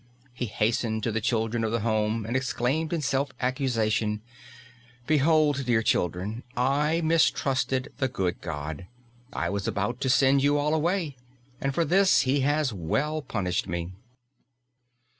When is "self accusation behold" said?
3.03-5.65